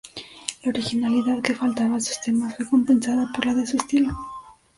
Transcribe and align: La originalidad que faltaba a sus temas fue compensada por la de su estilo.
La 0.63 0.71
originalidad 0.71 1.43
que 1.43 1.53
faltaba 1.53 1.97
a 1.97 1.99
sus 1.99 2.19
temas 2.21 2.55
fue 2.55 2.67
compensada 2.67 3.29
por 3.35 3.45
la 3.45 3.53
de 3.53 3.67
su 3.67 3.77
estilo. 3.77 4.09